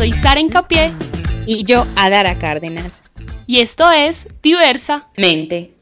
[0.00, 0.94] soy Sara Encapié
[1.44, 3.02] y yo Adara Cárdenas.
[3.46, 5.74] Y esto es Diversa Mente.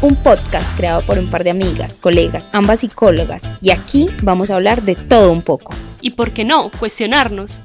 [0.00, 4.54] Un podcast creado por un par de amigas, colegas, ambas psicólogas, y aquí vamos a
[4.54, 5.74] hablar de todo un poco.
[6.00, 7.58] Y por qué no, cuestionarnos.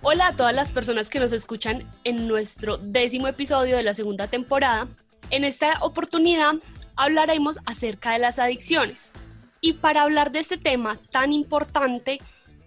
[0.00, 4.28] Hola a todas las personas que nos escuchan en nuestro décimo episodio de la segunda
[4.28, 4.88] temporada.
[5.30, 6.54] En esta oportunidad
[6.96, 9.10] hablaremos acerca de las adicciones.
[9.60, 12.18] Y para hablar de este tema tan importante,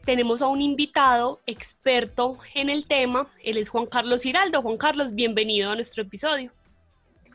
[0.06, 3.28] tenemos a un invitado experto en el tema.
[3.44, 4.62] Él es Juan Carlos Giraldo.
[4.62, 6.52] Juan Carlos, bienvenido a nuestro episodio.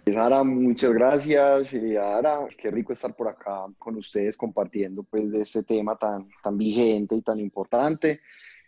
[0.05, 1.73] Sara, muchas gracias.
[1.75, 6.29] Y Sara, qué rico estar por acá con ustedes compartiendo pues de este tema tan,
[6.43, 8.21] tan vigente y tan importante.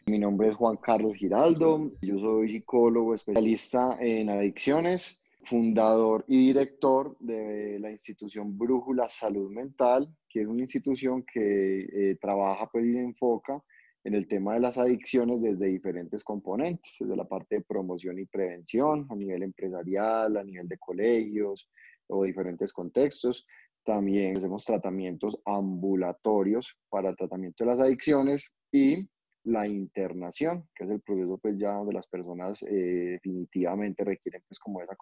[0.06, 7.16] Mi nombre es Juan Carlos Giraldo, yo soy psicólogo especialista en adicciones fundador y director
[7.20, 12.96] de la institución Brújula Salud Mental, que es una institución que eh, trabaja pues, y
[12.98, 13.62] enfoca
[14.04, 18.26] en el tema de las adicciones desde diferentes componentes, desde la parte de promoción y
[18.26, 21.68] prevención a nivel empresarial, a nivel de colegios
[22.08, 23.46] o diferentes contextos.
[23.82, 29.08] También hacemos tratamientos ambulatorios para tratamiento de las adicciones y
[29.44, 34.58] la internación, que es el proceso pues ya donde las personas eh, definitivamente requieren pues
[34.58, 34.96] como esa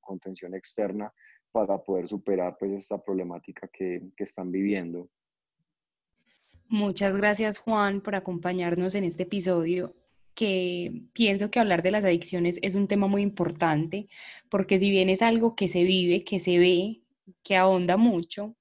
[0.00, 1.12] contención externa
[1.52, 5.08] para poder superar pues esta problemática que, que están viviendo.
[6.68, 9.94] Muchas gracias Juan por acompañarnos en este episodio
[10.34, 14.06] que pienso que hablar de las adicciones es un tema muy importante
[14.50, 17.02] porque si bien es algo que se vive, que se ve,
[17.44, 18.56] que ahonda mucho,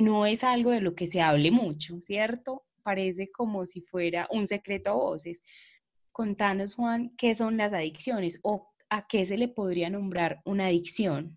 [0.00, 2.65] no es algo de lo que se hable mucho, ¿cierto?
[2.86, 5.42] Parece como si fuera un secreto a voces.
[6.12, 11.36] Contanos, Juan, qué son las adicciones o a qué se le podría nombrar una adicción.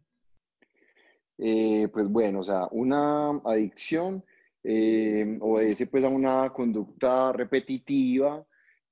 [1.40, 4.23] Eh, pues bueno, o sea, una adicción
[4.63, 8.46] eh, obedece pues a una conducta repetitiva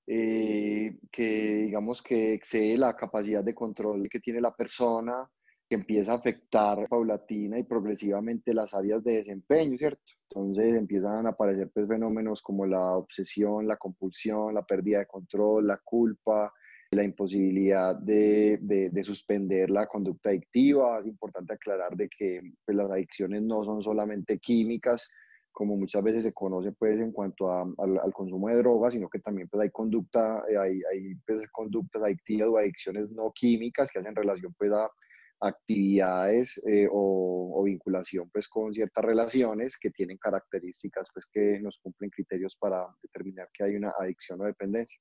[0.07, 5.29] eh, que digamos que excede la capacidad de control que tiene la persona
[5.69, 10.13] que empieza a afectar paulatina y progresivamente las áreas de desempeño, ¿cierto?
[10.29, 15.67] Entonces empiezan a aparecer pues, fenómenos como la obsesión, la compulsión, la pérdida de control,
[15.67, 16.53] la culpa,
[16.91, 20.99] la imposibilidad de, de, suspender la conducta adictiva.
[20.99, 25.09] Es importante aclarar de que pues, las adicciones no son solamente químicas,
[25.51, 29.19] como muchas veces se conoce pues en cuanto a, al, consumo de drogas, sino que
[29.19, 33.99] también pues hay conducta, eh, hay, hay pues, conductas adictivas o adicciones no químicas que
[33.99, 34.87] hacen relación pues a
[35.39, 42.09] actividades eh, o, vinculación pues con ciertas relaciones que tienen características pues que nos cumplen
[42.09, 44.97] criterios para determinar que hay una adicción o dependencia.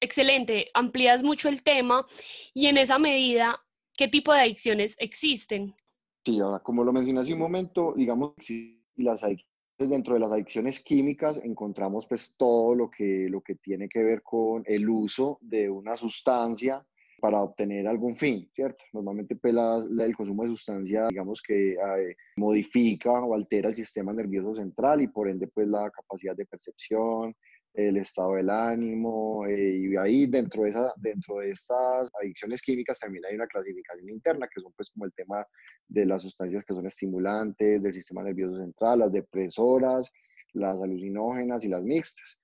[0.00, 2.06] Excelente, amplías mucho el tema
[2.52, 3.62] y en esa medida,
[3.96, 5.74] ¿qué tipo de adicciones existen?
[6.24, 8.34] Sí, como lo mencioné hace un momento, digamos,
[8.96, 9.22] las
[9.78, 14.22] dentro de las adicciones químicas encontramos pues todo lo que, lo que tiene que ver
[14.22, 16.84] con el uso de una sustancia
[17.20, 18.84] para obtener algún fin, ¿cierto?
[18.92, 24.56] Normalmente pues, el consumo de sustancia, digamos que eh, modifica o altera el sistema nervioso
[24.56, 27.34] central y por ende pues la capacidad de percepción,
[27.74, 32.98] el estado del ánimo eh, y ahí dentro de, esa, dentro de estas adicciones químicas
[32.98, 35.46] también hay una clasificación interna que son pues como el tema
[35.86, 40.10] de las sustancias que son estimulantes del sistema nervioso central, las depresoras,
[40.52, 42.40] las alucinógenas y las mixtas.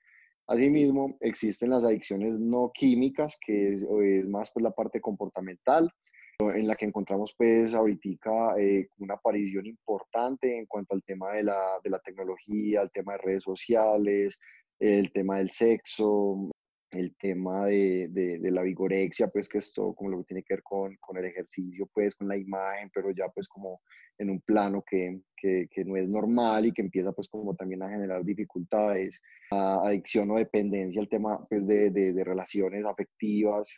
[0.48, 3.84] Asimismo, existen las adicciones no químicas, que es,
[4.28, 5.90] más pues, la parte comportamental,
[6.38, 11.44] en la que encontramos pues ahorita eh, una aparición importante en cuanto al tema de
[11.44, 14.38] la, de la tecnología, el tema de redes sociales,
[14.78, 16.50] el tema del sexo,
[16.96, 20.54] el tema de, de, la vigorexia, pues que es todo como lo que tiene que
[20.54, 23.80] ver con, con, el ejercicio, pues con la imagen, pero ya pues como
[24.18, 27.82] en un plano que, que, que, no es normal y que empieza pues como también
[27.82, 29.20] a generar dificultades,
[29.50, 33.68] adicción o dependencia, el tema pues de, de, relaciones afectivas,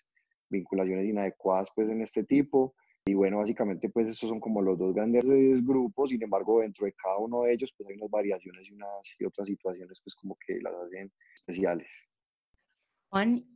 [0.48, 2.74] vinculaciones inadecuadas pues en este tipo.
[3.06, 5.24] Y bueno, básicamente pues esos son como los dos grandes
[5.64, 8.88] grupos, sin embargo dentro de cada uno de ellos pues hay unas variaciones y unas
[9.18, 11.88] y otras situaciones pues como que las hacen especiales.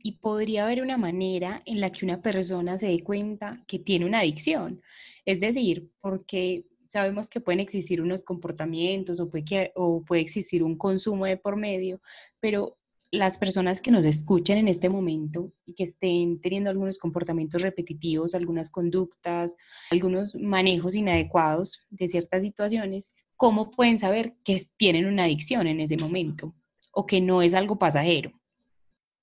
[0.01, 4.05] ¿Y podría haber una manera en la que una persona se dé cuenta que tiene
[4.05, 4.81] una adicción?
[5.25, 10.77] Es decir, porque sabemos que pueden existir unos comportamientos o puede, o puede existir un
[10.77, 12.01] consumo de por medio,
[12.39, 12.77] pero
[13.11, 18.33] las personas que nos escuchen en este momento y que estén teniendo algunos comportamientos repetitivos,
[18.33, 19.55] algunas conductas,
[19.91, 25.95] algunos manejos inadecuados de ciertas situaciones, ¿cómo pueden saber que tienen una adicción en ese
[25.95, 26.55] momento
[26.91, 28.31] o que no es algo pasajero?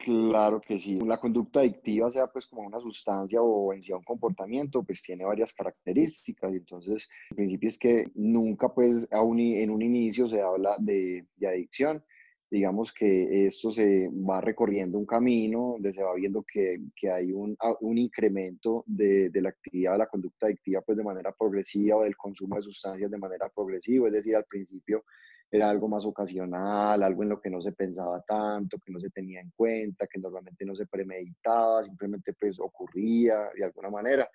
[0.02, 0.99] Claro que sí.
[1.00, 5.26] La conducta adictiva, sea pues como una sustancia o en sí un comportamiento, pues tiene
[5.26, 6.52] varias características.
[6.55, 12.02] Entonces, el principio es que nunca pues en un inicio se habla de, de adicción,
[12.50, 17.32] digamos que esto se va recorriendo un camino donde se va viendo que, que hay
[17.32, 21.99] un, un incremento de, de, la actividad de la conducta adictiva pues de manera progresiva
[21.99, 25.05] o del consumo de sustancias de manera progresiva, es decir, al principio
[25.50, 29.11] era algo más ocasional, algo en lo que no se pensaba tanto, que no se
[29.11, 34.29] tenía en cuenta, que normalmente no se premeditaba, simplemente pues ocurría de alguna manera.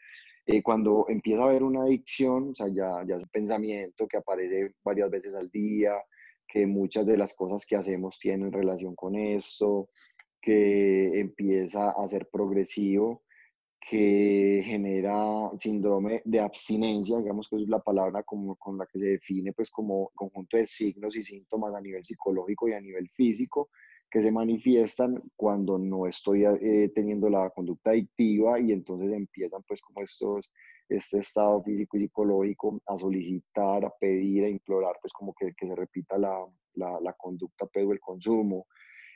[0.46, 4.18] Eh, cuando empieza a haber una adicción, o sea, ya, ya es un pensamiento que
[4.18, 5.94] aparece varias veces al día,
[6.48, 9.90] que muchas de las cosas que hacemos tienen relación con esto,
[10.42, 13.24] que empieza a ser progresivo,
[13.88, 19.06] que genera síndrome de abstinencia, digamos que es la palabra como, con la que se
[19.06, 23.70] define pues como conjunto de signos y síntomas a nivel psicológico y a nivel físico
[24.10, 29.82] que se manifiestan cuando no estoy eh, teniendo la conducta adictiva y entonces empiezan pues
[29.82, 30.52] como estos,
[30.90, 35.68] este estado físico y psicológico a solicitar, a pedir, a implorar pues como que, que
[35.68, 36.44] se repita la,
[36.74, 38.66] la, la conducta pero el consumo,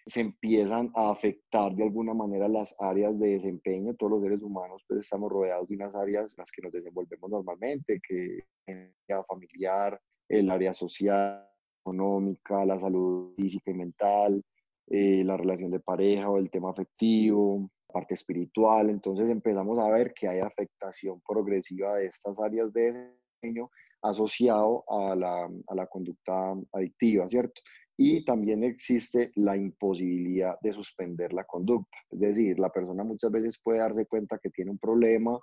[0.05, 3.93] se empiezan a afectar de alguna manera las áreas de desempeño.
[3.95, 7.29] Todos los seres humanos pues estamos rodeados de unas áreas en las que nos desenvolvemos
[7.29, 11.47] normalmente, que el área familiar, el área social,
[11.81, 14.43] económica, la salud física y mental,
[14.87, 18.89] eh, la relación de pareja o el tema afectivo, parte espiritual.
[18.89, 23.69] Entonces empezamos a ver que hay afectación progresiva de estas áreas de desempeño
[24.01, 27.61] asociado a la, a la conducta adictiva, ¿cierto?
[28.01, 31.97] Y también existe la imposibilidad de suspender la conducta.
[32.09, 35.37] Es decir, la persona muchas veces puede darse cuenta que tiene un problema,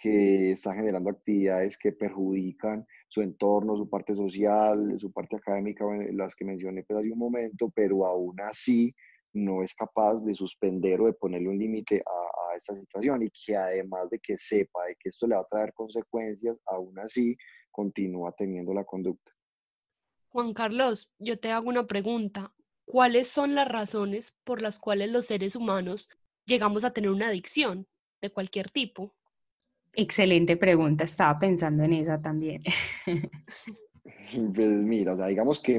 [0.00, 6.36] que está generando actividades que perjudican su entorno, su parte social, su parte académica, las
[6.36, 8.94] que mencioné pues, hace un momento, pero aún así
[9.32, 13.30] no es capaz de suspender o de ponerle un límite a, a, esta situación y
[13.30, 17.36] que además de que sepa de que esto le va a traer consecuencias, aún así
[17.72, 19.32] continúa teniendo la conducta.
[20.30, 22.52] Juan Carlos, yo te hago una pregunta.
[22.84, 26.08] ¿Cuáles son las razones por las cuales los seres humanos
[26.46, 27.86] llegamos a tener una adicción
[28.20, 29.14] de cualquier tipo?
[29.92, 32.62] Excelente pregunta, estaba pensando en esa también.
[34.54, 35.76] Pues mira, o sea, digamos que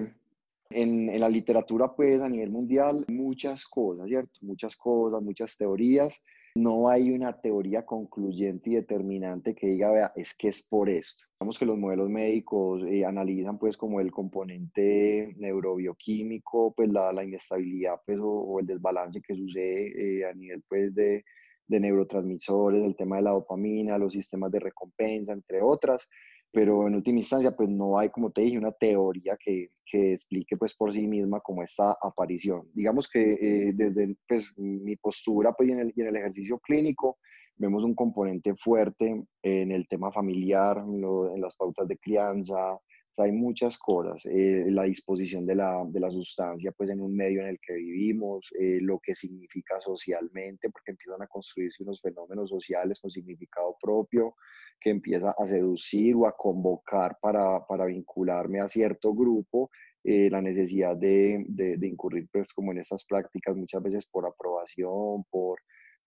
[0.69, 4.39] en, en, la literatura, pues a nivel mundial, muchas cosas, ¿cierto?
[4.41, 6.21] Muchas cosas, muchas teorías
[6.55, 11.25] no hay una teoría concluyente y determinante que diga, vea, es que es por esto.
[11.39, 17.23] Vamos que los modelos médicos eh, analizan pues como el componente neurobioquímico, pues la, la
[17.23, 21.23] inestabilidad pues, o, el desbalance que sucede eh, a nivel pues de,
[21.67, 26.09] de neurotransmisores, el tema de la dopamina, los sistemas de recompensa, entre otras
[26.51, 30.57] pero en última instancia, pues no hay, como te dije, una teoría que, que explique
[30.57, 32.69] pues por sí misma como esta aparición.
[32.73, 36.59] Digamos que eh, desde pues, mi postura pues, y, en el, y en el ejercicio
[36.59, 37.17] clínico,
[37.57, 42.79] vemos un componente fuerte en el tema familiar, en, las pautas de crianza,
[43.17, 47.41] hay muchas cosas, eh, la disposición de la, de la, sustancia pues en un medio
[47.41, 52.49] en el que vivimos, eh, lo que significa socialmente, porque empiezan a construirse unos fenómenos
[52.49, 54.35] sociales con significado propio,
[54.79, 59.69] que empieza a seducir o a convocar para, para vincularme a cierto grupo,
[60.03, 65.25] eh, la necesidad de, de, incurrir pues como en estas prácticas muchas veces por aprobación,
[65.29, 65.59] por,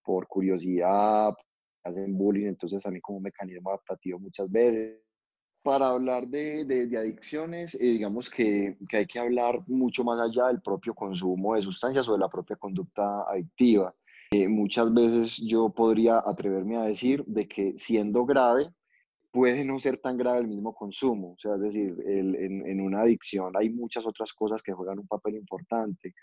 [0.03, 1.33] por curiosidad,
[1.83, 4.99] hacen bullying, entonces también como mecanismo adaptativo muchas veces.
[5.61, 10.47] Para hablar de, de, adicciones, eh, digamos que, que, hay que hablar mucho más allá
[10.47, 13.95] del propio consumo de sustancias o de la propia conducta adictiva.
[14.33, 18.73] Eh, muchas veces yo podría atreverme a decir de que siendo grave,
[19.29, 21.33] puede no ser tan grave el mismo consumo.
[21.33, 24.97] O sea, es decir, el, en, en, una adicción hay muchas otras cosas que juegan
[24.97, 26.15] un papel importante.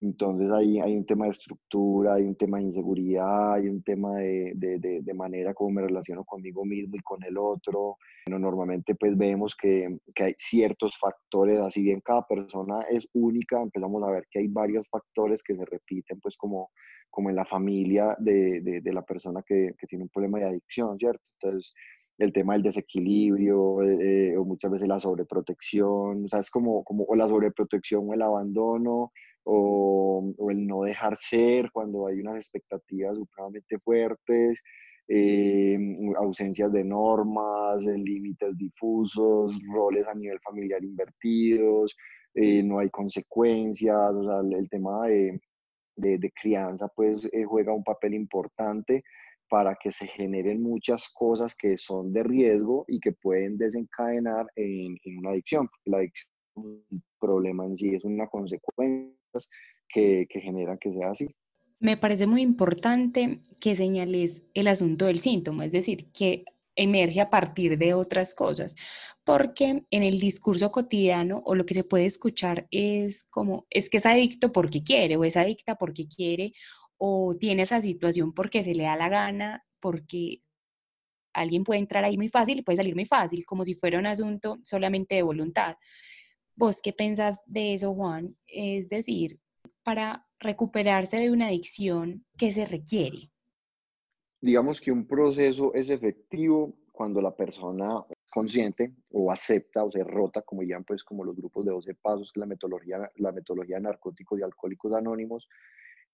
[0.00, 4.16] Entonces hay, hay un tema de estructura, hay un tema de inseguridad, hay un tema
[4.16, 7.96] de, de, de, manera como me relaciono conmigo mismo y con el otro.
[8.26, 13.62] Bueno, normalmente pues vemos que, que, hay ciertos factores, así bien cada persona es única,
[13.62, 16.70] empezamos a ver que hay varios factores que se repiten pues como
[17.08, 20.98] como en la familia de, de, la persona que, que, tiene un problema de adicción,
[20.98, 21.22] ¿cierto?
[21.40, 21.72] Entonces,
[22.18, 27.04] el tema del desequilibrio eh, o muchas veces la sobreprotección, o sea, es como, como
[27.04, 29.12] o la sobreprotección o el abandono
[29.46, 34.60] o, o, el no dejar ser cuando hay unas expectativas supremamente fuertes,
[35.08, 35.78] eh,
[36.16, 41.96] ausencias de normas, límites difusos, roles a nivel familiar invertidos,
[42.34, 45.40] eh, no hay consecuencias, o sea, el tema de,
[45.96, 49.02] de, crianza, pues eh, juega un papel importante
[49.48, 54.96] para que se generen muchas cosas que son de riesgo y que pueden desencadenar en,
[55.18, 55.68] una adicción.
[55.84, 56.84] La adicción un
[57.18, 59.12] problema en sí, es una consecuencia
[59.88, 61.28] que, que genera que sea así.
[61.80, 66.44] Me parece muy importante que señales el asunto del síntoma, es decir, que
[66.74, 68.76] emerge a partir de otras cosas,
[69.24, 73.96] porque en el discurso cotidiano o lo que se puede escuchar es como, es que
[73.96, 76.52] es adicto porque quiere o es adicta porque quiere
[76.98, 80.42] o tiene esa situación porque se le da la gana, porque
[81.34, 84.06] alguien puede entrar ahí muy fácil y puede salir muy fácil, como si fuera un
[84.06, 85.76] asunto solamente de voluntad.
[86.56, 88.34] ¿Vos qué pensás de eso, Juan?
[88.46, 89.38] Es decir,
[89.84, 93.30] para recuperarse de una adicción, ¿qué se requiere?
[94.40, 100.40] Digamos que un proceso es efectivo cuando la persona consciente o acepta o se rota,
[100.40, 103.82] como llaman pues como los grupos de 12 pasos, que la metodología, la metodología de
[103.82, 105.46] narcóticos y alcohólicos anónimos,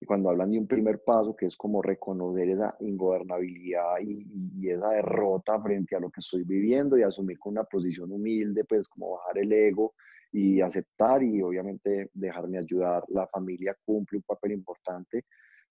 [0.01, 4.91] y cuando hablan de un primer paso, que es como reconocer esa ingobernabilidad y, esa
[4.91, 9.13] derrota frente a lo que estoy viviendo y asumir con una posición humilde, pues como
[9.13, 9.95] bajar el ego
[10.33, 13.05] y aceptar y obviamente dejarme ayudar.
[13.09, 15.27] La familia cumple un papel importante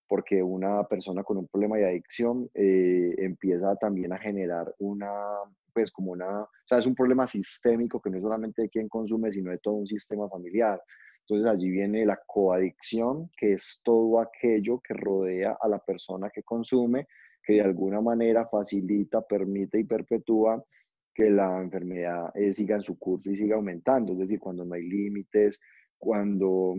[0.08, 5.10] porque una persona con un problema de adicción eh, empieza también a generar una,
[5.72, 8.88] pues como una, o sea, es un problema sistémico que no es solamente de quien
[8.88, 10.80] consume, sino de todo un sistema familiar.
[11.20, 16.42] Entonces allí viene la coadicción, que es todo aquello que rodea a la persona que
[16.42, 17.06] consume,
[17.42, 20.62] que de alguna manera facilita, permite y perpetúa
[21.14, 24.12] que la enfermedad eh, siga en su curso y siga aumentando.
[24.12, 25.60] Es decir, cuando no hay límites,
[25.98, 26.74] cuando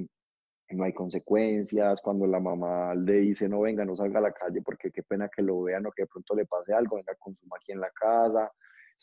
[0.69, 4.61] no hay consecuencias, cuando la mamá le dice no venga, no salga a la calle
[4.63, 7.57] porque qué pena que lo vean o que de pronto le pase algo, venga, consuma
[7.57, 8.51] aquí en la casa,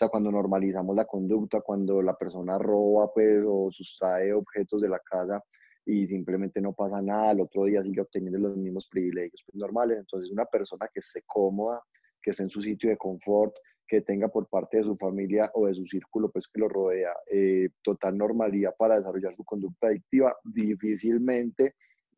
[0.00, 4.98] sea, cuando normalizamos la conducta, cuando la persona roba pues, o sustrae objetos de la
[4.98, 5.44] casa
[5.84, 9.98] y simplemente no pasa nada, el otro día sigue obteniendo los mismos privilegios pues, normales.
[9.98, 11.82] Entonces, una persona que esté cómoda,
[12.22, 13.54] que esté en su sitio de confort,
[13.90, 17.12] que tenga por parte de su familia o de su círculo pues que lo rodea
[17.30, 21.74] eh, total normalidad para desarrollar su conducta adictiva, difícilmente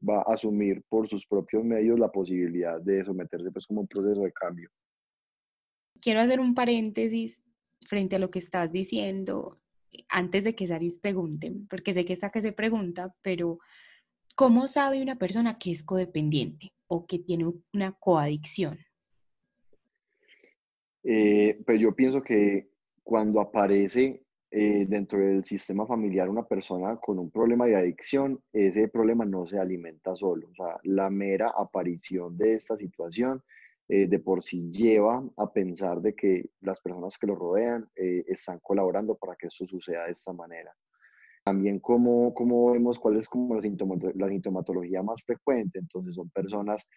[0.06, 4.23] va a asumir por sus propios medios la posibilidad de someterse pues como un proceso
[4.23, 4.68] de cambio.
[6.00, 7.42] Quiero hacer un paréntesis
[7.87, 9.59] frente a lo que estás diciendo
[10.09, 13.59] antes de que Saris pregunte, porque sé que está que se pregunta, pero
[14.35, 18.78] ¿cómo sabe una persona que es codependiente o que tiene una coadicción?
[21.04, 22.68] Eh, pues yo pienso que
[23.02, 28.88] cuando aparece eh, dentro del sistema familiar una persona con un problema de adicción, ese
[28.88, 30.49] problema no se alimenta solo.
[30.50, 33.42] O sea, la mera aparición de esta situación
[33.88, 38.25] eh, de por sí lleva a pensar de que las personas que lo rodean eh,
[38.28, 40.75] están colaborando para que eso suceda de esta manera.
[41.44, 46.88] También como, como vemos cuál es como la, sintomatología más frecuente, entonces son personas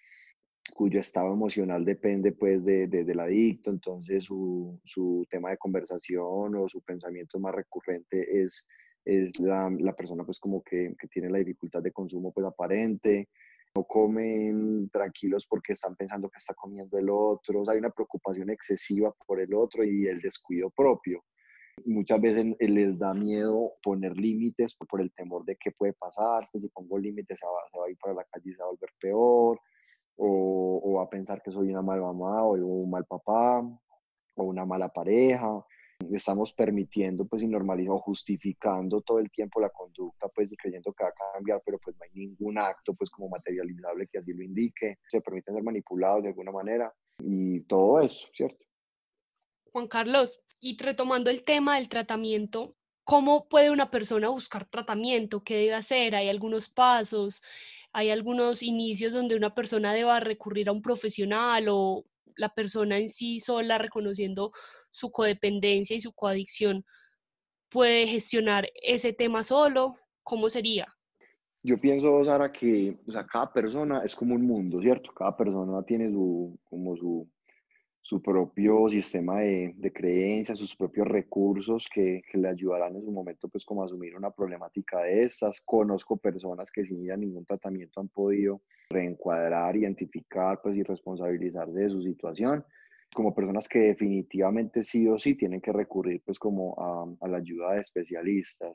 [0.74, 6.68] cuyo estado emocional depende pues de, del adicto, entonces su, su, tema de conversación o
[6.68, 8.66] su pensamiento más recurrente es,
[9.06, 13.30] es la, la persona pues como que, que, tiene la dificultad de consumo pues aparente,
[13.76, 19.14] no comen tranquilos porque están pensando que está comiendo el otro, hay una preocupación excesiva
[19.28, 21.24] por el otro y el descuido propio.
[21.84, 26.60] Muchas veces les da miedo poner límites por el temor de qué puede pasar, si
[26.70, 29.60] pongo límites se va, a ir para la calle y se va a volver peor,
[30.96, 33.62] va a pensar que soy una mala mamá o un mal papá,
[34.36, 35.66] o una mala pareja,
[36.12, 41.04] estamos permitiendo pues y normalizando, justificando todo el tiempo la conducta pues y creyendo que
[41.04, 44.44] va a cambiar, pero pues no hay ningún acto pues como materializable que así lo
[44.44, 48.64] indique, se permiten ser manipulados de alguna manera y todo eso, ¿cierto?
[49.72, 52.76] Juan Carlos, y retomando el tema del tratamiento,
[53.06, 55.44] ¿cómo puede una persona buscar tratamiento?
[55.44, 56.16] ¿Qué debe hacer?
[56.16, 57.42] ¿Hay algunos pasos?
[57.94, 62.04] ¿Hay algunos inicios donde una persona deba recurrir a un profesional o
[62.36, 64.52] la persona en sí sola reconociendo
[64.92, 66.84] su codependencia y su coadicción
[67.70, 69.94] puede gestionar ese tema solo?
[70.24, 70.88] ¿Cómo sería?
[71.62, 75.12] Yo pienso, Sara, que o sea, cada persona es como un mundo, ¿cierto?
[75.14, 77.28] Cada persona tiene su, como su,
[78.06, 83.12] su propio sistema de, de, creencias, sus propios recursos que, que, le ayudarán en su
[83.12, 85.64] momento, pues, como a asumir una problemática de estas.
[85.66, 91.80] Conozco personas que sin ir a ningún tratamiento han podido reencuadrar, identificar, pues, y responsabilizarse
[91.80, 92.64] de su situación
[93.16, 96.76] como personas que definitivamente sí o sí tienen que recurrir pues como
[97.22, 98.74] a, la ayuda de especialistas.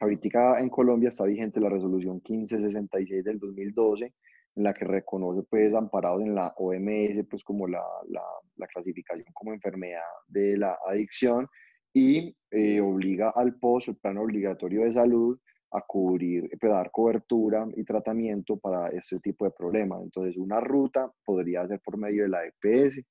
[0.00, 4.12] Ahorita en Colombia está vigente la resolución 1566 del 2012,
[4.56, 9.52] en la que reconoce pues amparados en la OMS pues como la, la, clasificación como
[9.52, 11.46] enfermedad de la adicción
[11.92, 15.38] y eh, obliga al POS, el plan obligatorio de salud,
[15.72, 20.02] a cubrir, pues, dar cobertura y tratamiento para este tipo de problemas.
[20.02, 23.02] Entonces, una ruta podría ser por medio de la EPS,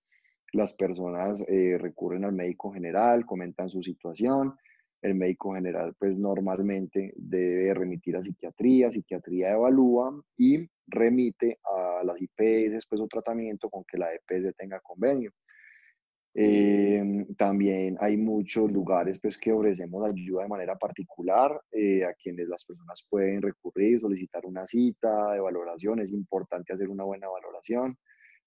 [0.54, 4.56] las personas eh, recurren al médico general, comentan su situación,
[5.02, 12.18] el médico general pues normalmente debe remitir a psiquiatría, psiquiatría evalúa y remite a las
[12.22, 15.32] IPS pues, o tratamiento con que la EPS tenga convenio.
[16.38, 22.50] Eh, también hay muchos lugares pues, que ofrecemos ayuda de manera particular eh, a quienes
[22.50, 26.00] las personas pueden recurrir, solicitar una cita de valoración.
[26.02, 27.98] Es importante hacer una buena valoración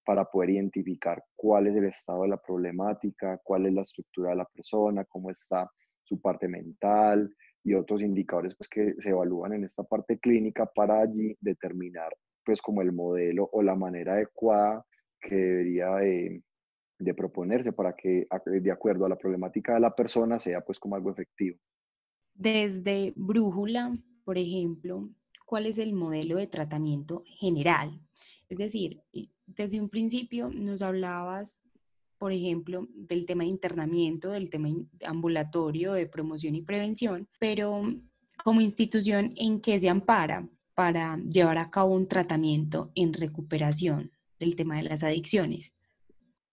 [0.04, 4.36] para poder identificar cuál es el estado de la problemática, cuál es la estructura de
[4.36, 5.70] la persona, cómo está
[6.08, 11.00] su parte mental y otros indicadores pues, que se evalúan en esta parte clínica para
[11.00, 12.12] allí determinar
[12.44, 14.84] pues como el modelo o la manera adecuada
[15.20, 16.42] que debería de,
[16.98, 20.96] de proponerse para que de acuerdo a la problemática de la persona sea pues como
[20.96, 21.58] algo efectivo.
[22.34, 25.10] Desde Brújula, por ejemplo,
[25.44, 28.00] ¿cuál es el modelo de tratamiento general?
[28.48, 29.02] Es decir,
[29.46, 31.62] desde un principio nos hablabas,
[32.18, 34.68] por ejemplo, del tema de internamiento, del tema
[35.04, 37.82] ambulatorio, de promoción y prevención, pero
[38.44, 44.56] como institución, ¿en qué se ampara para llevar a cabo un tratamiento en recuperación del
[44.56, 45.74] tema de las adicciones?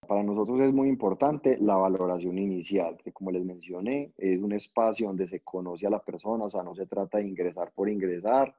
[0.07, 5.07] Para nosotros es muy importante la valoración inicial, que como les mencioné, es un espacio
[5.07, 8.55] donde se conoce a la persona, o sea, no se trata de ingresar por ingresar,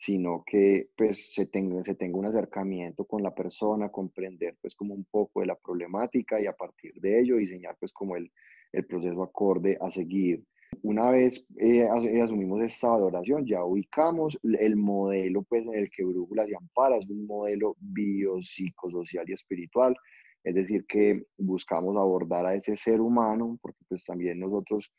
[0.00, 4.94] sino que pues se tenga, se tenga un acercamiento con la persona, comprender pues como
[4.94, 8.32] un poco de la problemática y a partir de ello diseñar pues como el,
[8.72, 10.42] el proceso acorde a seguir.
[10.82, 16.04] Una vez eh, eh, asumimos esta valoración, ya ubicamos el modelo pues en el que
[16.04, 19.94] Brújula se ampara, es un modelo biopsicosocial y espiritual
[20.42, 24.90] es decir, que buscamos abordar a ese ser humano, porque pues también nosotros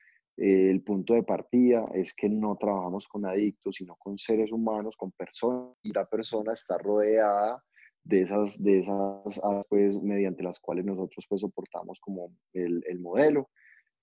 [0.41, 4.97] eh, el punto de partida es que no trabajamos con adictos, sino con seres humanos,
[4.97, 7.63] con personas, y la persona está rodeada
[8.03, 13.49] de esas, de esas, pues, mediante las cuales nosotros pues soportamos como el, el modelo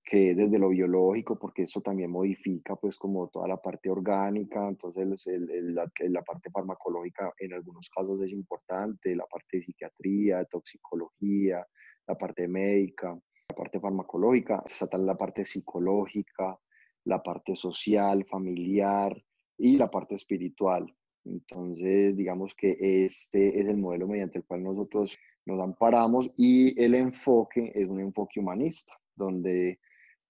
[0.05, 5.27] que desde lo biológico, porque eso también modifica pues como toda la parte orgánica, entonces
[5.27, 11.67] el, la, la, parte farmacológica en algunos casos es importante, la parte de psiquiatría, toxicología,
[12.07, 16.59] la parte médica, la parte farmacológica, está la parte psicológica,
[17.05, 19.17] la parte social, familiar
[19.57, 20.95] y la parte espiritual.
[21.25, 26.95] Entonces, digamos que este es el modelo mediante el cual nosotros nos amparamos y el
[26.95, 29.79] enfoque es un enfoque humanista, donde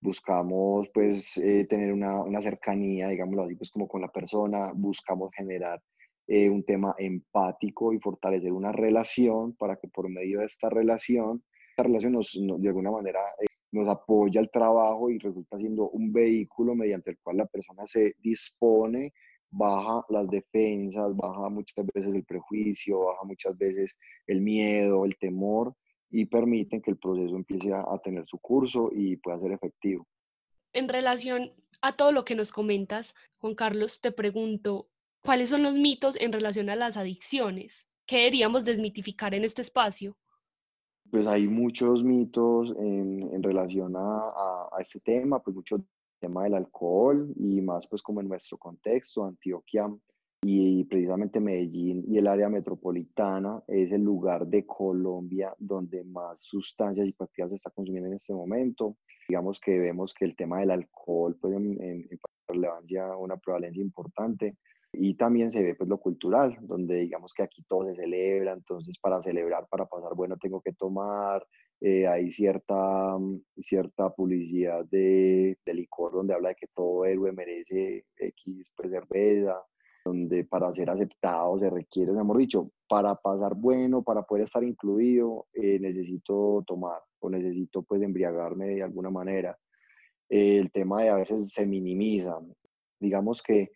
[0.00, 5.31] buscamos pues eh, tener una, una, cercanía, digámoslo así, pues como con la persona, buscamos
[5.35, 5.83] generar
[6.28, 11.42] eh, un tema empático y fortalecer una relación para que por medio de esta relación,
[11.79, 16.12] esta relación nos, de alguna manera eh, nos apoya el trabajo y resulta siendo un
[16.12, 19.12] vehículo mediante el cual la persona se dispone,
[19.49, 25.73] baja las defensas, baja muchas veces el prejuicio, baja muchas veces el miedo, el temor
[26.11, 30.05] y permiten que el proceso empiece a, tener su curso y pueda ser efectivo.
[30.73, 34.88] En relación a todo lo que nos comentas, Juan Carlos, te pregunto,
[35.23, 37.87] ¿cuáles son los mitos en relación a las adicciones?
[38.05, 40.17] ¿Qué deberíamos desmitificar en este espacio?
[41.11, 45.83] Pues hay muchos mitos en, en relación a, a, a, este tema, pues mucho
[46.21, 49.88] tema del alcohol y más pues como en nuestro contexto, Antioquia
[50.42, 57.07] y precisamente Medellín y el área metropolitana es el lugar de Colombia donde más sustancias
[57.07, 58.97] psicoactivas se está consumiendo en este momento.
[59.29, 62.09] Digamos que vemos que el tema del alcohol pues en, en,
[62.47, 64.57] relevancia una prevalencia importante
[65.00, 68.98] y también se ve pues lo cultural, donde digamos que aquí todo se celebra, entonces
[68.98, 71.46] para celebrar, para pasar bueno tengo que tomar,
[71.80, 73.16] eh, hay cierta,
[73.61, 79.62] cierta publicidad de, de, licor donde habla de que todo héroe merece X pues cerveza,
[80.04, 85.46] donde para ser aceptado se requiere, mejor dicho, para pasar bueno, para poder estar incluido,
[85.54, 89.56] eh, necesito tomar o necesito pues embriagarme de alguna manera.
[90.28, 92.38] el tema de a veces se minimiza.
[93.00, 93.70] Digamos que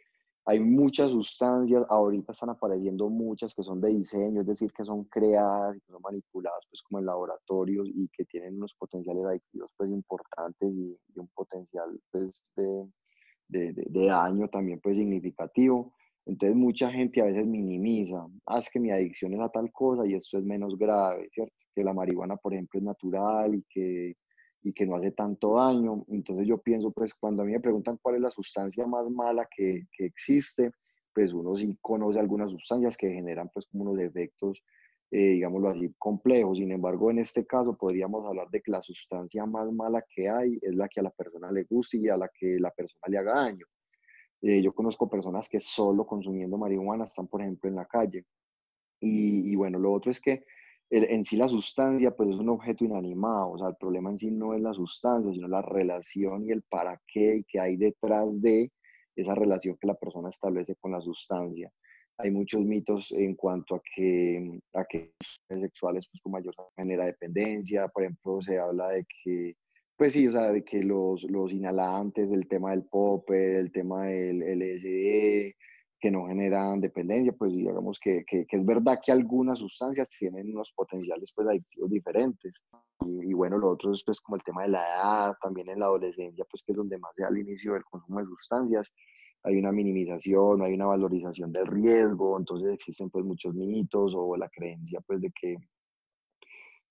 [0.44, 5.04] hay muchas sustancias, ahorita están apareciendo muchas que son de diseño, es decir, que son
[5.04, 9.70] creadas y que son manipuladas pues como en laboratorios y que tienen unos potenciales adictivos
[9.76, 12.88] pues importantes y, un potencial pues de,
[13.48, 15.94] de, de, daño también pues significativo.
[16.26, 20.06] Entonces mucha gente a veces minimiza, ah, es que mi adicción es a tal cosa
[20.06, 21.54] y esto es menos grave, ¿cierto?
[21.74, 24.14] Que la marihuana, por ejemplo, es natural y que,
[24.62, 26.04] y que no hace tanto daño.
[26.08, 29.48] Entonces yo pienso, pues cuando a mí me preguntan cuál es la sustancia más mala
[29.54, 30.70] que, que existe,
[31.14, 34.62] pues uno sí conoce algunas sustancias que generan pues como unos efectos,
[35.10, 36.58] eh, digámoslo así, complejos.
[36.58, 40.58] Sin embargo, en este caso podríamos hablar de que la sustancia más mala que hay
[40.62, 43.18] es la que a la persona le gusta y a la que la persona le
[43.18, 43.66] haga daño.
[44.42, 48.24] Eh, yo conozco personas que solo consumiendo marihuana están, por ejemplo, en la calle.
[49.04, 50.44] Y, bueno, lo otro es que
[50.92, 54.30] en sí la sustancia pues es un objeto inanimado, o sea, el problema en sí
[54.30, 58.70] no es la sustancia, sino la relación y el para qué que hay detrás de
[59.16, 61.72] esa relación que la persona establece con la sustancia.
[62.18, 65.12] hay muchos mitos en cuanto a que, a que
[65.48, 69.56] sexuales pues con mayor genera dependencia, por ejemplo, se habla de que,
[69.96, 74.04] pues sí, o sea, de que los, los inhalantes, el tema del popper, el tema
[74.06, 75.54] del LSD,
[76.02, 80.72] que no generan dependencia, pues digamos que, que, es verdad que algunas sustancias tienen unos
[80.72, 82.54] potenciales pues adictivos diferentes.
[83.06, 85.86] Y, bueno, lo otro es pues como el tema de la edad, también en la
[85.86, 88.90] adolescencia, pues que es donde más se da el inicio del consumo de sustancias.
[89.44, 94.48] Hay una minimización, hay una valorización del riesgo, entonces existen pues muchos mitos o la
[94.48, 95.56] creencia pues de que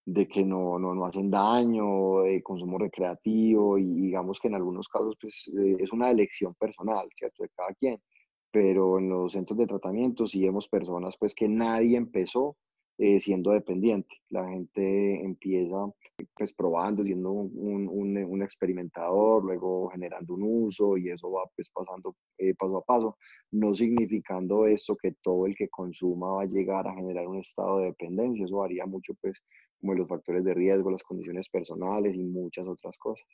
[0.06, 4.88] de que no, no, no, hacen daño, de consumo recreativo y digamos que en algunos
[4.88, 7.44] casos pues eh, es una elección personal, ¿cierto?
[7.44, 8.02] De cada quien
[8.52, 12.58] pero en los centros de tratamiento sí vemos personas pues que nadie empezó
[12.98, 14.18] eh, siendo dependiente.
[14.30, 15.92] La gente empieza
[16.36, 21.72] pues probando, siendo un, un, un, experimentador, luego generando un uso y eso va pues
[21.74, 23.18] pasando eh, paso a paso,
[23.52, 27.80] no significando esto que todo el que consuma va a llegar a generar un estado
[27.80, 29.36] de dependencia, eso varía mucho pues
[29.80, 33.26] como los factores de riesgo, las condiciones personales y muchas otras cosas.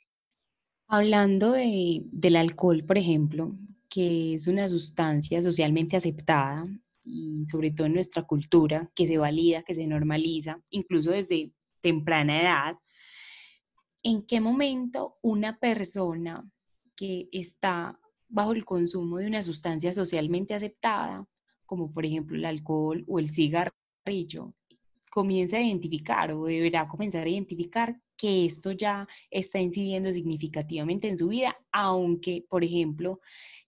[0.86, 3.52] Hablando de, del alcohol, por ejemplo,
[3.88, 6.66] que es una sustancia socialmente aceptada
[7.04, 12.42] y sobre todo en nuestra cultura, que se valida, que se normaliza, incluso desde temprana
[12.42, 12.76] edad,
[14.02, 16.48] ¿en qué momento una persona
[16.94, 17.98] que está
[18.28, 21.26] bajo el consumo de una sustancia socialmente aceptada,
[21.64, 24.54] como por ejemplo el alcohol o el cigarrillo,
[25.10, 31.16] comienza a identificar o deberá comenzar a identificar que esto ya está incidiendo significativamente en
[31.16, 33.20] su vida, aunque, por ejemplo,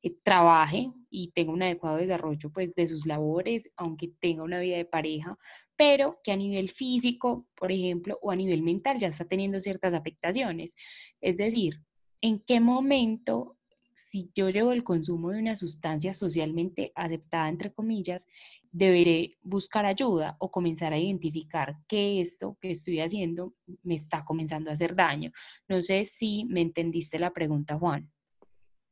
[0.02, 4.76] eh, trabaje y tenga un adecuado desarrollo pues, de sus labores, aunque tenga una vida
[4.76, 5.38] de pareja,
[5.76, 9.94] pero que a nivel físico, por ejemplo, o a nivel mental ya está teniendo ciertas
[9.94, 10.74] afectaciones.
[11.20, 11.80] Es decir,
[12.20, 13.56] ¿en qué momento
[14.06, 18.26] si yo llevo el consumo de una sustancia socialmente aceptada, entre comillas,
[18.72, 24.70] deberé buscar ayuda o comenzar a identificar que esto que estoy haciendo me está comenzando
[24.70, 25.32] a hacer daño.
[25.68, 28.10] No sé si me entendiste la pregunta, Juan.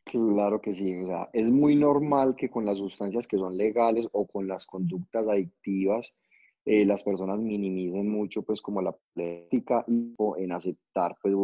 [0.05, 0.94] Claro que sí,
[1.35, 6.07] es muy normal que con las sustancias que son legales o con las conductas adictivas,
[6.71, 11.35] eh, las personas minimicen mucho pues como la práctica y en aceptar pues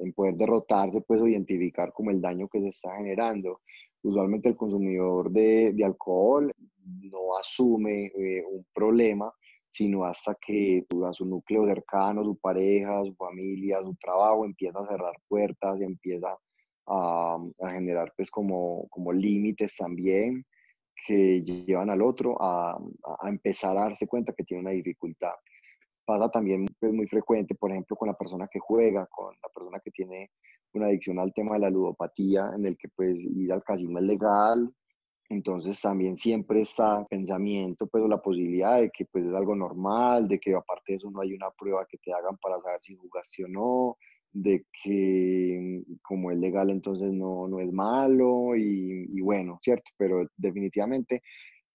[0.00, 3.60] en poder derrotarse pues o identificar como el daño que se está generando.
[4.02, 6.52] Usualmente el consumidor de, de alcohol
[6.84, 9.32] no asume eh, un problema,
[9.70, 15.14] sino hasta que su núcleo cercano, su pareja, su familia, su trabajo empieza a cerrar
[15.28, 16.36] puertas y empieza
[16.88, 20.44] a, a generar pues como, como límites también
[21.06, 25.32] que llevan al otro a, a, empezar a darse cuenta que tiene una dificultad.
[26.04, 29.80] Pasa también pues, muy frecuente, por ejemplo, con la persona que juega, con la persona
[29.80, 30.30] que tiene
[30.74, 34.04] una adicción al tema de la ludopatía, en el que pues ir al casino es
[34.04, 34.72] legal,
[35.28, 40.38] entonces también siempre está pensamiento, pues, la posibilidad de que pues es algo normal, de
[40.38, 43.44] que aparte de eso no hay una prueba que te hagan para saber si jugaste
[43.44, 43.96] o no,
[44.32, 49.90] de que como es legal entonces no, no es malo y, y, bueno, ¿cierto?
[49.98, 51.22] Pero definitivamente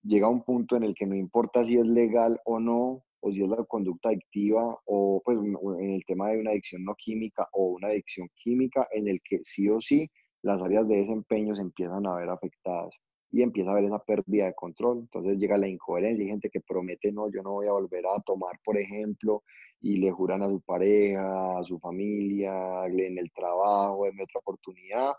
[0.04, 3.43] llega un punto en el que no importa si es legal o no, o si
[3.43, 7.67] es la conducta adictiva, o pues en el tema de una adicción no química o
[7.70, 10.10] una adicción química, en el que sí o sí
[10.43, 12.96] las áreas de desempeño se empiezan a ver afectadas
[13.31, 14.99] y empieza a haber esa pérdida de control.
[14.99, 18.21] Entonces llega la incoherencia, hay gente que promete, no, yo no voy a volver a
[18.21, 19.43] tomar, por ejemplo,
[19.81, 25.13] y le juran a su pareja, a su familia, en el trabajo, en otra oportunidad,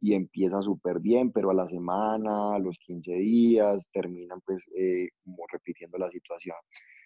[0.00, 5.08] y empieza súper bien, pero a la semana, a los 15 días, terminan pues eh,
[5.24, 6.56] como repitiendo la situación.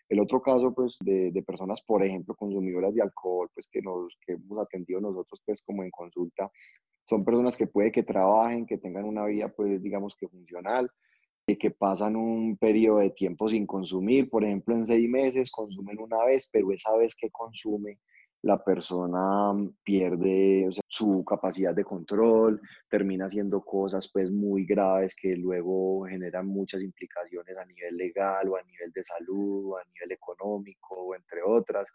[0.08, 4.16] El otro caso, pues, de, de, personas, por ejemplo, consumidoras de alcohol, pues, que, nos,
[4.26, 6.50] que hemos atendido nosotros, pues, como en consulta,
[7.08, 10.90] son personas que puede que trabajen, que tengan una vida, pues, digamos que funcional,
[11.46, 15.98] y que pasan un periodo de tiempo sin consumir, por ejemplo, en seis meses consumen
[15.98, 17.98] una vez, pero esa vez que consume,
[18.42, 26.04] la persona pierde su capacidad de control, termina haciendo cosas pues muy graves que luego
[26.06, 30.94] generan muchas implicaciones a nivel legal o a nivel de salud o a nivel económico
[30.94, 31.86] o entre otras.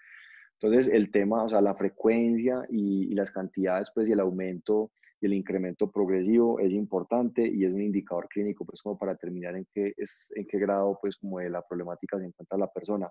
[0.59, 4.91] Entonces el tema, o sea, la frecuencia y, y las cantidades pues y el aumento
[5.23, 9.55] y el incremento progresivo es importante y es un indicador clínico pues como para determinar
[9.55, 13.09] en qué, es, en qué grado pues como de la problemática se encuentra la persona.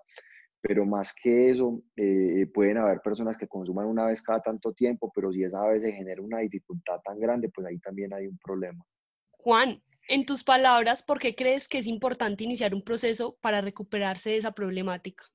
[0.61, 5.11] Pero más que eso, eh, pueden haber personas que consuman una vez cada tanto tiempo,
[5.13, 8.37] pero si esa vez se genera una dificultad tan grande, pues ahí también hay un
[8.37, 8.85] problema.
[9.31, 14.29] Juan, en tus palabras, ¿por qué crees que es importante iniciar un proceso para recuperarse
[14.29, 15.25] de esa problemática?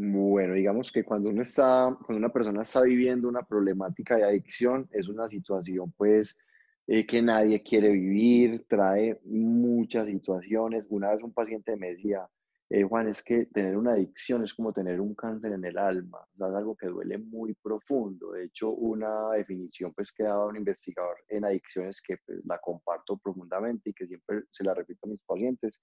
[0.00, 4.88] Bueno, digamos que cuando uno está, cuando una persona está viviendo una problemática de adicción,
[4.92, 6.38] es una situación pues
[6.86, 10.86] eh, que nadie quiere vivir, trae muchas situaciones.
[10.88, 12.28] Una vez un paciente me decía,
[12.70, 16.20] eh, Juan, es que tener una adicción es como tener un cáncer en el alma,
[16.32, 18.30] es algo que duele muy profundo.
[18.32, 23.16] De hecho, una definición pues, que daba un investigador en adicciones que pues, la comparto
[23.16, 25.80] profundamente y que siempre se la repito a mis pacientes,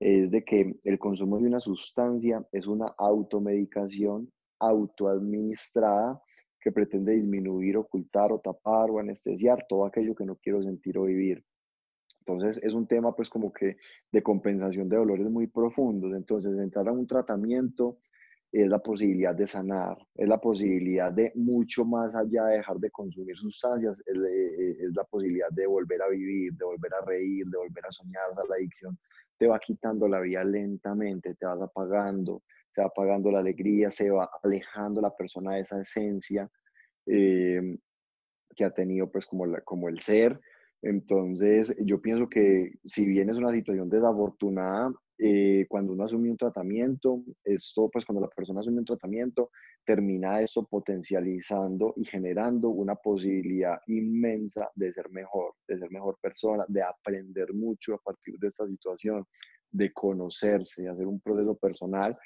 [0.00, 4.30] es de que el consumo de una sustancia es una automedicación
[4.60, 6.20] autoadministrada
[6.60, 11.04] que pretende disminuir, ocultar o tapar o anestesiar todo aquello que no quiero sentir o
[11.04, 11.44] vivir.
[12.20, 13.76] Entonces es un tema pues como que
[14.12, 16.12] de compensación de dolores muy profundos.
[16.14, 17.98] Entonces entrar a un tratamiento
[18.50, 22.90] es la posibilidad de sanar, es la posibilidad de mucho más allá de dejar de
[22.90, 27.58] consumir sustancias, es, es la posibilidad de volver a vivir, de volver a reír, de
[27.58, 28.24] volver a soñar.
[28.48, 28.98] La adicción
[29.36, 32.42] te va quitando la vida lentamente, te vas apagando,
[32.74, 36.50] se va apagando la alegría, se va alejando la persona de esa esencia
[37.06, 37.78] eh,
[38.56, 40.40] que ha tenido pues como, como el ser.
[40.80, 46.36] Entonces, yo pienso que si bien es una situación desafortunada, eh, cuando uno asume un
[46.36, 49.50] tratamiento, esto, pues cuando la persona asume un tratamiento,
[49.84, 56.64] termina eso potencializando y generando una posibilidad inmensa de ser mejor, de ser mejor persona,
[56.68, 59.24] de aprender mucho a partir de esta situación,
[59.70, 62.16] de conocerse, de hacer un proceso personal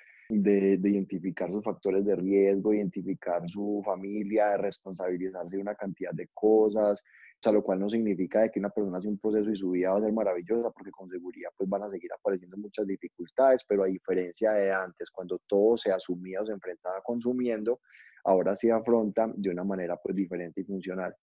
[0.40, 6.28] de, identificar sus factores de riesgo, identificar su familia, de responsabilizarse de una cantidad de
[6.32, 7.02] cosas,
[7.42, 9.70] o sea, lo cual no significa de que una persona hace un proceso y su
[9.70, 13.64] vida va a ser maravillosa, porque con seguridad pues van a seguir apareciendo muchas dificultades,
[13.66, 17.80] pero a diferencia de antes, cuando todo se asumía o se enfrentaba consumiendo,
[18.22, 21.16] ahora se afronta de una manera pues diferente y funcional.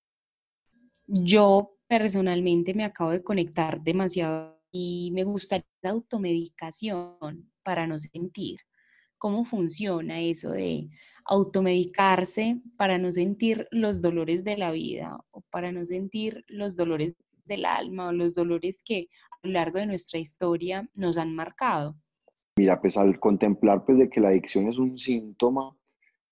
[1.07, 8.59] Yo personalmente me acabo de conectar demasiado y me gusta la automedicación para no sentir
[9.17, 10.89] cómo funciona eso de
[11.29, 17.15] automedicarse para no sentir los dolores de la vida o para no sentir los dolores
[17.45, 21.95] del alma o los dolores que a lo largo de nuestra historia nos han marcado.
[22.57, 25.77] Mira, pues al contemplar pues de que la adicción es un síntoma,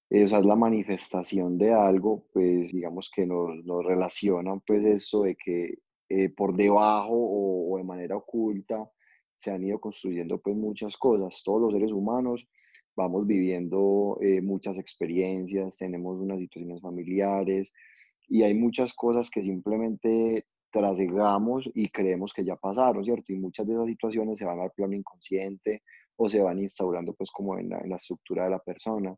[0.10, 5.36] esa es la manifestación de algo, pues digamos que nos, nos relacionan pues esto de
[5.36, 5.76] que
[6.10, 8.90] eh, por debajo o, o, de manera oculta
[9.36, 11.44] se han ido construyendo pues muchas cosas.
[11.46, 12.48] Todos los seres humanos
[12.98, 17.72] vamos viviendo eh, muchas experiencias, tenemos unas situaciones familiares
[18.28, 23.32] y hay muchas cosas que simplemente trasegamos y creemos que ya pasaron, ¿cierto?
[23.32, 25.84] Y muchas de esas situaciones se van al plano inconsciente
[26.18, 29.16] o se van instaurando pues como en la, en la estructura de la persona.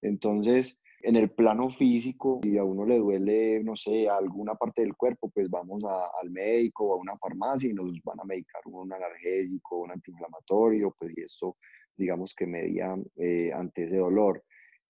[0.00, 4.96] Entonces, en el plano físico, si a uno le duele, no sé, alguna parte del
[4.96, 8.92] cuerpo, pues vamos al médico o a una farmacia y nos van a medicar un
[8.92, 11.56] analgésico, un antiinflamatorio, pues y esto
[11.98, 14.44] digamos que media eh, ante ese dolor.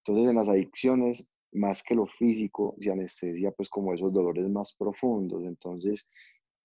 [0.04, 4.74] Entonces en las adicciones, más que lo físico, se anestesia pues como esos dolores más
[4.78, 5.44] profundos.
[5.44, 6.08] Entonces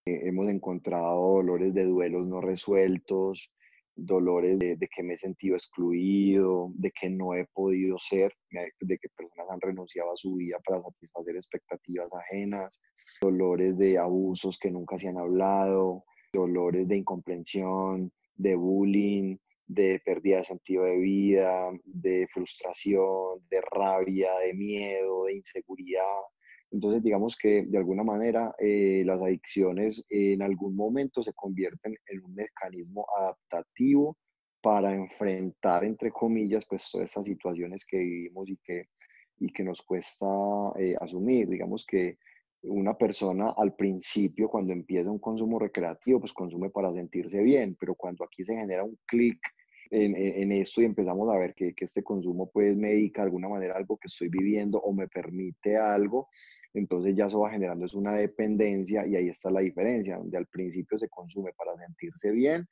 [0.05, 3.49] eh, hemos encontrado dolores de duelos no resueltos,
[3.95, 9.09] dolores de, que me he sentido excluido, de que no he podido ser, de que
[9.15, 12.73] personas han renunciado a su vida para satisfacer expectativas ajenas,
[13.21, 16.03] dolores de abusos que nunca se han hablado,
[16.33, 24.29] dolores de incomprensión, de bullying, de pérdida de sentido de vida, de frustración, de rabia,
[24.45, 26.21] de miedo, de inseguridad.
[26.71, 32.23] Entonces, digamos que de alguna manera eh, las adicciones en algún momento se convierten en
[32.23, 34.17] un mecanismo adaptativo
[34.61, 38.87] para enfrentar, entre comillas, pues todas estas situaciones que vivimos y que,
[39.39, 40.25] y que nos cuesta
[40.79, 41.47] eh, asumir.
[41.49, 42.17] Digamos que
[42.63, 47.95] una persona al principio, cuando empieza un consumo recreativo, pues consume para sentirse bien, pero
[47.95, 49.39] cuando aquí se genera un clic
[49.91, 53.27] en, en, esto y empezamos a ver que, que, este consumo pues me dedica de
[53.27, 56.29] alguna manera algo que estoy viviendo o me permite algo,
[56.73, 60.47] entonces ya eso va generando es una dependencia y ahí está la diferencia, donde al
[60.47, 62.67] principio se consume para sentirse bien,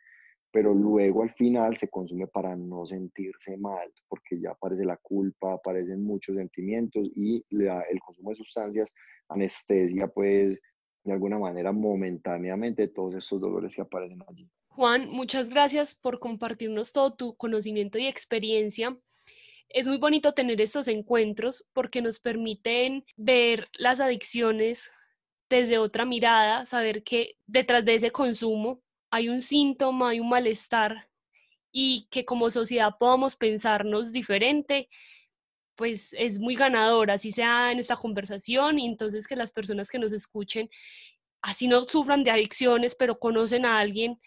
[0.52, 5.54] pero luego al final se consume para no sentirse mal, porque ya aparece la culpa,
[5.54, 8.92] aparecen muchos sentimientos y el consumo de sustancias
[9.30, 10.60] anestesia pues
[11.04, 14.48] de alguna manera momentáneamente todos esos dolores que aparecen allí.
[14.70, 18.98] Juan, muchas gracias por compartirnos todo tu conocimiento y experiencia.
[19.70, 24.92] Es muy bonito tener estos encuentros porque nos permiten ver las adicciones
[25.50, 31.10] desde otra mirada, saber que detrás de ese consumo hay un síntoma, hay un malestar
[31.72, 34.90] y que como sociedad podamos pensarnos diferente,
[35.76, 40.00] pues es muy ganador, así sea en esta conversación y entonces que las personas que
[40.00, 40.70] nos escuchen,
[41.42, 44.20] así no sufran de adicciones, pero conocen a alguien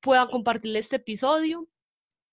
[0.00, 1.68] puedan compartir este episodio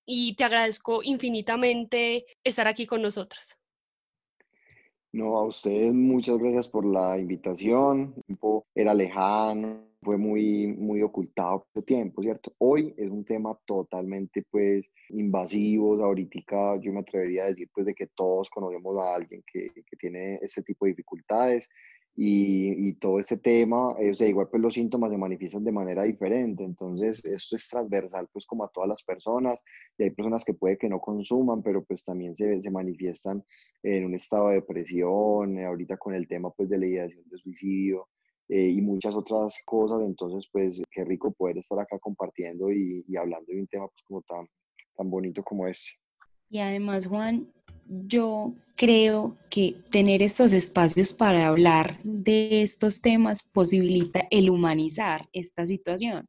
[0.06, 3.58] y te agradezco infinitamente estar aquí con nosotras.
[5.14, 8.14] No, a ustedes muchas gracias por la invitación.
[8.76, 12.54] Era lejano, fue muy, muy ocultado por tiempo, ¿cierto?
[12.60, 16.04] Hoy es un tema totalmente, pues, invasivo.
[16.04, 19.98] Ahorita yo me atrevería a decir, pues, de que todos conocemos a alguien que, que
[19.98, 21.70] tiene este tipo de dificultades
[22.20, 26.02] y, y, todo este tema, o sea, igual pues los síntomas se manifiestan de manera
[26.02, 29.62] diferente, entonces esto es transversal pues como a todas las personas
[30.00, 33.44] y hay personas que puede que no consuman, pero pues también se, se manifiestan
[33.84, 37.38] en un estado de depresión, eh, ahorita con el tema pues de la ideación de
[37.38, 38.08] suicidio
[38.50, 43.16] eh, y muchas otras cosas, entonces pues qué rico poder estar acá compartiendo y, y
[43.16, 44.48] hablando de un tema pues como tan,
[44.96, 45.92] tan bonito como este.
[46.50, 47.54] Y además, Juan,
[47.90, 55.66] yo creo que tener estos espacios para hablar de estos temas posibilita el humanizar esta
[55.66, 56.28] situación,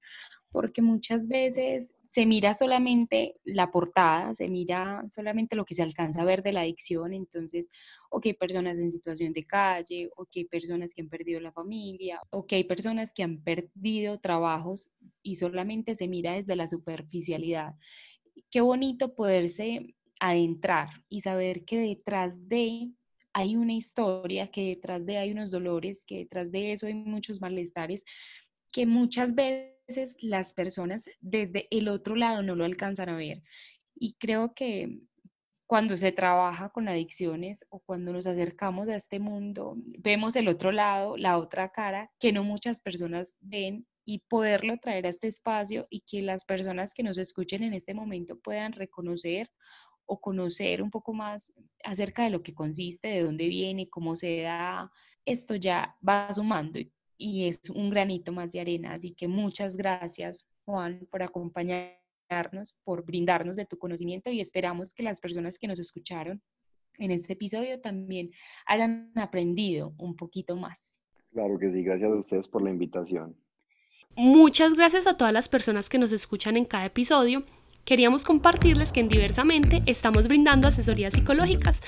[0.51, 6.23] porque muchas veces se mira solamente la portada, se mira solamente lo que se alcanza
[6.23, 7.69] a ver de la adicción, entonces,
[8.09, 11.39] o que hay personas en situación de calle, o que hay personas que han perdido
[11.41, 14.91] la familia, o que hay personas que han perdido trabajos
[15.23, 17.75] y solamente se mira desde la superficialidad.
[18.51, 22.91] Qué bonito poderse adentrar y saber que detrás de
[23.33, 27.41] hay una historia, que detrás de hay unos dolores, que detrás de eso hay muchos
[27.41, 28.05] malestares,
[28.73, 33.43] que muchas veces las personas desde el otro lado no lo alcanzan a ver.
[33.95, 35.01] Y creo que
[35.67, 40.73] cuando se trabaja con adicciones o cuando nos acercamos a este mundo, vemos el otro
[40.73, 45.87] lado, la otra cara, que no muchas personas ven y poderlo traer a este espacio
[45.91, 49.51] y que las personas que nos escuchen en este momento puedan reconocer
[50.09, 51.53] o conocer un poco más
[51.85, 54.91] acerca de lo que consiste, de dónde viene, cómo se da,
[55.25, 56.81] esto ya va sumando
[57.19, 58.95] y es un granito más de arena.
[58.95, 65.03] Así que muchas gracias, Juan, por acompañarnos, por brindarnos de tu conocimiento y esperamos que
[65.03, 66.43] las personas que nos escucharon
[66.97, 68.31] en este episodio también
[68.67, 70.99] hayan aprendido un poquito más.
[71.33, 73.37] Claro que sí, gracias a ustedes por la invitación.
[74.17, 77.45] Muchas gracias a todas las personas que nos escuchan en cada episodio
[77.89, 81.81] queríamos compartirles que en Diversamente estamos brindando asesorías psicológicas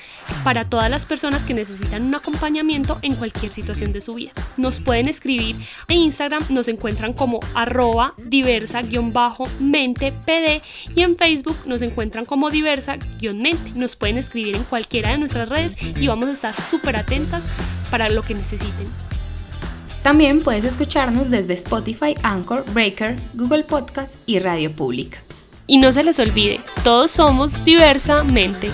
[0.43, 4.31] para todas las personas que necesitan un acompañamiento en cualquier situación de su vida.
[4.57, 5.57] Nos pueden escribir
[5.89, 10.63] en Instagram, nos encuentran como arroba diversa-mente-pd
[10.95, 13.73] y en Facebook nos encuentran como diversa-mente.
[13.75, 17.43] Nos pueden escribir en cualquiera de nuestras redes y vamos a estar súper atentas
[17.91, 18.87] para lo que necesiten.
[20.01, 25.19] También puedes escucharnos desde Spotify, Anchor, Breaker, Google Podcast y Radio Pública.
[25.71, 28.69] Y no se les olvide, todos somos diversamente.